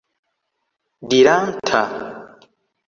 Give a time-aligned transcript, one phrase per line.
[1.11, 1.83] diranta